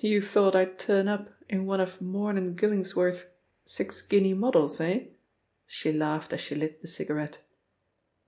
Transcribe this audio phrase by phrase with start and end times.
[0.00, 3.26] "You thought I'd turn up in one of Morne & Gillingsworth's
[3.64, 5.04] six guinea models, eh?"
[5.64, 7.38] she laughed as she lit the cigarette.